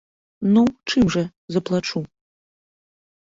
[0.53, 0.63] Ну,
[0.93, 1.23] чым жа
[1.55, 1.99] заплачу?